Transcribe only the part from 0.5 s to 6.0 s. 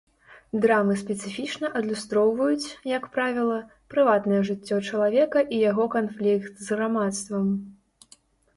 Драмы спецыфічна адлюстроўваюць, як правіла, прыватнае жыццё чалавека і яго